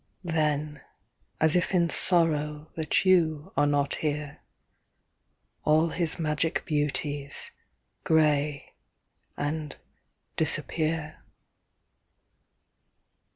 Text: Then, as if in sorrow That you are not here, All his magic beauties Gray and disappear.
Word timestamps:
Then, 0.23 0.81
as 1.39 1.55
if 1.55 1.75
in 1.75 1.87
sorrow 1.91 2.71
That 2.75 3.05
you 3.05 3.53
are 3.55 3.67
not 3.67 3.93
here, 3.97 4.39
All 5.63 5.89
his 5.89 6.17
magic 6.17 6.65
beauties 6.65 7.51
Gray 8.03 8.73
and 9.37 9.75
disappear. 10.37 11.23